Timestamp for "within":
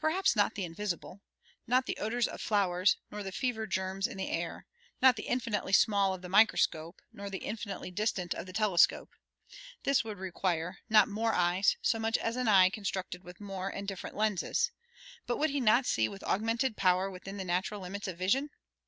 17.08-17.36